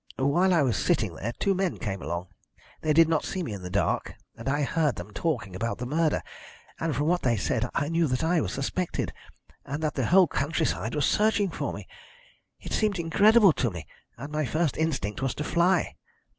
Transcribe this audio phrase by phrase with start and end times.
[0.17, 2.29] "While I was sitting there two men came along.
[2.81, 5.85] They did not see me in the dark, and I heard them talking about the
[5.85, 6.23] murder,
[6.79, 9.13] and from what they said I knew that I was suspected,
[9.63, 11.87] and that the whole country side was searching for me.
[12.59, 13.85] It seemed incredible to me,
[14.17, 15.93] and my first instinct was to fly.